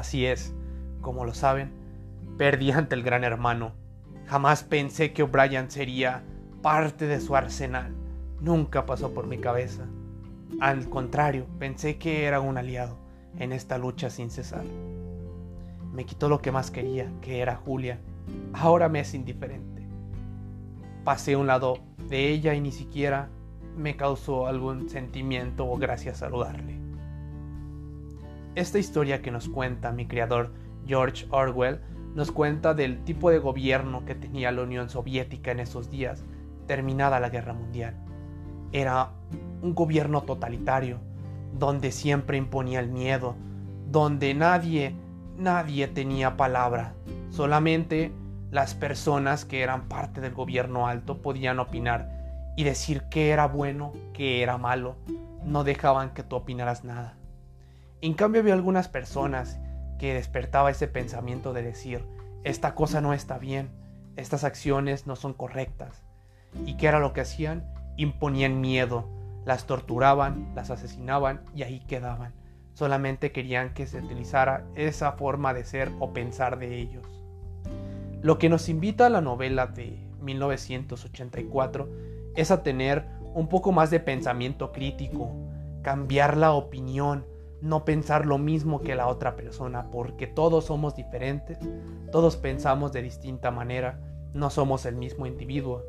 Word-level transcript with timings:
Así 0.00 0.24
es, 0.24 0.54
como 1.02 1.26
lo 1.26 1.34
saben, 1.34 1.72
perdí 2.38 2.70
ante 2.70 2.94
el 2.94 3.02
gran 3.02 3.22
hermano. 3.22 3.72
Jamás 4.28 4.62
pensé 4.64 5.12
que 5.12 5.22
O'Brien 5.22 5.70
sería 5.70 6.22
parte 6.62 7.06
de 7.06 7.20
su 7.20 7.36
arsenal. 7.36 7.92
Nunca 8.40 8.86
pasó 8.86 9.12
por 9.12 9.26
mi 9.26 9.36
cabeza. 9.36 9.84
Al 10.58 10.88
contrario, 10.88 11.44
pensé 11.58 11.98
que 11.98 12.24
era 12.24 12.40
un 12.40 12.56
aliado 12.56 12.96
en 13.38 13.52
esta 13.52 13.76
lucha 13.76 14.08
sin 14.08 14.30
cesar. 14.30 14.64
Me 15.92 16.06
quitó 16.06 16.30
lo 16.30 16.40
que 16.40 16.50
más 16.50 16.70
quería, 16.70 17.12
que 17.20 17.40
era 17.40 17.56
Julia. 17.56 17.98
Ahora 18.54 18.88
me 18.88 19.00
es 19.00 19.12
indiferente. 19.12 19.86
Pasé 21.04 21.34
a 21.34 21.38
un 21.38 21.46
lado 21.46 21.76
de 22.08 22.30
ella 22.30 22.54
y 22.54 22.62
ni 22.62 22.72
siquiera 22.72 23.28
me 23.76 23.98
causó 23.98 24.46
algún 24.46 24.88
sentimiento 24.88 25.66
o 25.66 25.76
gracia 25.76 26.14
saludarle. 26.14 26.79
Esta 28.54 28.78
historia 28.78 29.22
que 29.22 29.30
nos 29.30 29.48
cuenta 29.48 29.92
mi 29.92 30.06
creador 30.06 30.52
George 30.86 31.26
Orwell 31.30 31.80
nos 32.14 32.32
cuenta 32.32 32.74
del 32.74 33.04
tipo 33.04 33.30
de 33.30 33.38
gobierno 33.38 34.04
que 34.04 34.16
tenía 34.16 34.50
la 34.50 34.62
Unión 34.62 34.88
Soviética 34.88 35.52
en 35.52 35.60
esos 35.60 35.90
días, 35.90 36.24
terminada 36.66 37.20
la 37.20 37.28
Guerra 37.28 37.52
Mundial. 37.52 37.94
Era 38.72 39.12
un 39.62 39.74
gobierno 39.74 40.22
totalitario, 40.22 40.98
donde 41.56 41.92
siempre 41.92 42.36
imponía 42.36 42.80
el 42.80 42.88
miedo, 42.88 43.36
donde 43.88 44.34
nadie, 44.34 44.96
nadie 45.36 45.86
tenía 45.86 46.36
palabra, 46.36 46.94
solamente 47.30 48.12
las 48.50 48.74
personas 48.74 49.44
que 49.44 49.62
eran 49.62 49.88
parte 49.88 50.20
del 50.20 50.34
gobierno 50.34 50.88
alto 50.88 51.22
podían 51.22 51.60
opinar 51.60 52.10
y 52.56 52.64
decir 52.64 53.04
qué 53.10 53.30
era 53.30 53.46
bueno, 53.46 53.92
qué 54.12 54.42
era 54.42 54.58
malo, 54.58 54.96
no 55.44 55.62
dejaban 55.62 56.10
que 56.10 56.24
tú 56.24 56.34
opinaras 56.34 56.84
nada. 56.84 57.19
En 58.02 58.14
cambio 58.14 58.40
había 58.40 58.54
algunas 58.54 58.88
personas 58.88 59.60
que 59.98 60.14
despertaba 60.14 60.70
ese 60.70 60.88
pensamiento 60.88 61.52
de 61.52 61.62
decir, 61.62 62.06
esta 62.44 62.74
cosa 62.74 63.02
no 63.02 63.12
está 63.12 63.36
bien, 63.36 63.68
estas 64.16 64.44
acciones 64.44 65.06
no 65.06 65.16
son 65.16 65.34
correctas. 65.34 66.02
¿Y 66.64 66.78
qué 66.78 66.86
era 66.86 66.98
lo 66.98 67.12
que 67.12 67.20
hacían? 67.20 67.70
Imponían 67.98 68.62
miedo, 68.62 69.06
las 69.44 69.66
torturaban, 69.66 70.50
las 70.54 70.70
asesinaban 70.70 71.42
y 71.54 71.62
ahí 71.62 71.80
quedaban. 71.80 72.32
Solamente 72.72 73.32
querían 73.32 73.74
que 73.74 73.86
se 73.86 73.98
utilizara 73.98 74.64
esa 74.76 75.12
forma 75.12 75.52
de 75.52 75.64
ser 75.64 75.90
o 75.98 76.14
pensar 76.14 76.58
de 76.58 76.78
ellos. 76.78 77.06
Lo 78.22 78.38
que 78.38 78.48
nos 78.48 78.70
invita 78.70 79.06
a 79.06 79.10
la 79.10 79.20
novela 79.20 79.66
de 79.66 79.98
1984 80.22 81.88
es 82.34 82.50
a 82.50 82.62
tener 82.62 83.04
un 83.34 83.48
poco 83.48 83.72
más 83.72 83.90
de 83.90 84.00
pensamiento 84.00 84.72
crítico, 84.72 85.30
cambiar 85.82 86.38
la 86.38 86.52
opinión, 86.52 87.26
no 87.60 87.84
pensar 87.84 88.26
lo 88.26 88.38
mismo 88.38 88.80
que 88.80 88.94
la 88.94 89.06
otra 89.06 89.36
persona, 89.36 89.90
porque 89.90 90.26
todos 90.26 90.66
somos 90.66 90.94
diferentes, 90.94 91.58
todos 92.10 92.36
pensamos 92.36 92.92
de 92.92 93.02
distinta 93.02 93.50
manera, 93.50 94.00
no 94.32 94.50
somos 94.50 94.86
el 94.86 94.96
mismo 94.96 95.26
individuo. 95.26 95.82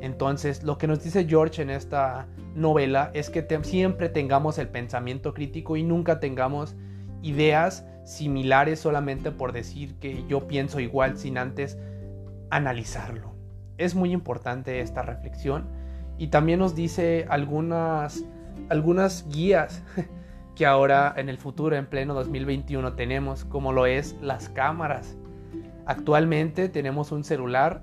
Entonces, 0.00 0.62
lo 0.62 0.78
que 0.78 0.86
nos 0.86 1.02
dice 1.02 1.26
George 1.26 1.62
en 1.62 1.70
esta 1.70 2.26
novela 2.54 3.10
es 3.14 3.30
que 3.30 3.46
siempre 3.62 4.08
tengamos 4.08 4.58
el 4.58 4.68
pensamiento 4.68 5.34
crítico 5.34 5.76
y 5.76 5.82
nunca 5.82 6.20
tengamos 6.20 6.76
ideas 7.22 7.84
similares 8.04 8.80
solamente 8.80 9.30
por 9.30 9.52
decir 9.52 9.98
que 9.98 10.24
yo 10.28 10.46
pienso 10.46 10.80
igual 10.80 11.18
sin 11.18 11.36
antes 11.36 11.78
analizarlo. 12.50 13.34
Es 13.76 13.94
muy 13.94 14.12
importante 14.12 14.80
esta 14.80 15.02
reflexión 15.02 15.66
y 16.16 16.28
también 16.28 16.58
nos 16.58 16.74
dice 16.74 17.26
algunas, 17.28 18.24
algunas 18.68 19.26
guías 19.28 19.82
que 20.58 20.66
ahora 20.66 21.14
en 21.16 21.28
el 21.28 21.38
futuro, 21.38 21.76
en 21.76 21.86
pleno 21.86 22.14
2021, 22.14 22.94
tenemos, 22.94 23.44
como 23.44 23.72
lo 23.72 23.86
es 23.86 24.16
las 24.20 24.48
cámaras. 24.48 25.16
Actualmente 25.86 26.68
tenemos 26.68 27.12
un 27.12 27.22
celular 27.22 27.82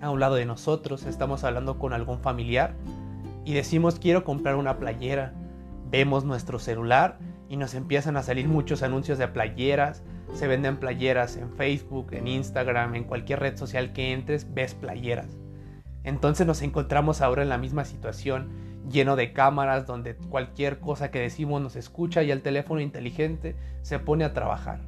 a 0.00 0.08
un 0.08 0.18
lado 0.18 0.36
de 0.36 0.46
nosotros, 0.46 1.04
estamos 1.04 1.44
hablando 1.44 1.78
con 1.78 1.92
algún 1.92 2.18
familiar 2.18 2.74
y 3.44 3.52
decimos 3.52 3.98
quiero 3.98 4.24
comprar 4.24 4.56
una 4.56 4.78
playera. 4.78 5.34
Vemos 5.90 6.24
nuestro 6.24 6.58
celular 6.58 7.18
y 7.50 7.58
nos 7.58 7.74
empiezan 7.74 8.16
a 8.16 8.22
salir 8.22 8.48
muchos 8.48 8.82
anuncios 8.82 9.18
de 9.18 9.28
playeras. 9.28 10.02
Se 10.32 10.48
venden 10.48 10.78
playeras 10.78 11.36
en 11.36 11.52
Facebook, 11.52 12.12
en 12.12 12.28
Instagram, 12.28 12.94
en 12.94 13.04
cualquier 13.04 13.40
red 13.40 13.58
social 13.58 13.92
que 13.92 14.12
entres, 14.12 14.54
ves 14.54 14.74
playeras. 14.74 15.36
Entonces 16.02 16.46
nos 16.46 16.62
encontramos 16.62 17.20
ahora 17.20 17.42
en 17.42 17.50
la 17.50 17.58
misma 17.58 17.84
situación, 17.84 18.48
lleno 18.90 19.16
de 19.16 19.32
cámaras 19.32 19.86
donde 19.86 20.16
cualquier 20.16 20.80
cosa 20.80 21.10
que 21.10 21.20
decimos 21.20 21.62
nos 21.62 21.76
escucha 21.76 22.22
y 22.22 22.30
el 22.30 22.42
teléfono 22.42 22.80
inteligente 22.80 23.56
se 23.82 23.98
pone 23.98 24.24
a 24.24 24.34
trabajar. 24.34 24.80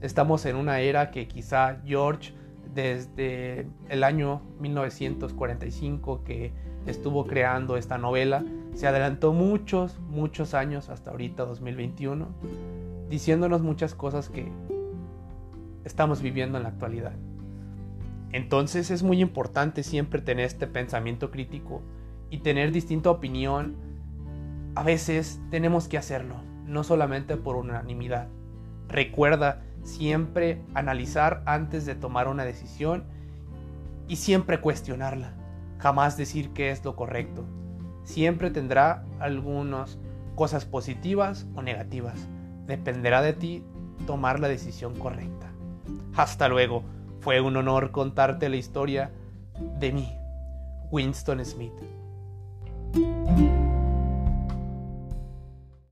Estamos 0.00 0.44
en 0.46 0.56
una 0.56 0.80
era 0.80 1.10
que 1.10 1.28
quizá 1.28 1.80
George 1.84 2.34
desde 2.74 3.66
el 3.88 4.02
año 4.02 4.42
1945 4.60 6.24
que 6.24 6.52
estuvo 6.86 7.26
creando 7.26 7.76
esta 7.76 7.98
novela, 7.98 8.44
se 8.74 8.86
adelantó 8.86 9.32
muchos, 9.32 9.98
muchos 10.00 10.54
años 10.54 10.88
hasta 10.88 11.10
ahorita 11.10 11.44
2021, 11.44 12.28
diciéndonos 13.08 13.62
muchas 13.62 13.94
cosas 13.94 14.28
que 14.28 14.50
estamos 15.84 16.22
viviendo 16.22 16.56
en 16.56 16.64
la 16.64 16.70
actualidad. 16.70 17.12
Entonces 18.32 18.90
es 18.90 19.02
muy 19.02 19.20
importante 19.20 19.82
siempre 19.82 20.22
tener 20.22 20.46
este 20.46 20.66
pensamiento 20.66 21.30
crítico 21.30 21.82
y 22.32 22.38
tener 22.38 22.72
distinta 22.72 23.10
opinión. 23.10 23.76
A 24.74 24.82
veces 24.82 25.38
tenemos 25.50 25.86
que 25.86 25.98
hacerlo, 25.98 26.36
no 26.66 26.82
solamente 26.82 27.36
por 27.36 27.56
unanimidad. 27.56 28.28
Recuerda 28.88 29.62
siempre 29.82 30.62
analizar 30.72 31.42
antes 31.44 31.84
de 31.84 31.94
tomar 31.94 32.28
una 32.28 32.44
decisión 32.44 33.04
y 34.08 34.16
siempre 34.16 34.60
cuestionarla. 34.60 35.34
Jamás 35.78 36.16
decir 36.16 36.54
que 36.54 36.70
es 36.70 36.82
lo 36.86 36.96
correcto. 36.96 37.44
Siempre 38.02 38.50
tendrá 38.50 39.04
algunas 39.20 39.98
cosas 40.34 40.64
positivas 40.64 41.46
o 41.54 41.60
negativas. 41.60 42.28
Dependerá 42.66 43.20
de 43.20 43.34
ti 43.34 43.62
tomar 44.06 44.40
la 44.40 44.48
decisión 44.48 44.94
correcta. 44.98 45.52
Hasta 46.16 46.48
luego. 46.48 46.82
Fue 47.20 47.42
un 47.42 47.56
honor 47.58 47.90
contarte 47.90 48.48
la 48.48 48.56
historia 48.56 49.12
de 49.78 49.92
mí, 49.92 50.18
Winston 50.90 51.44
Smith. 51.44 51.74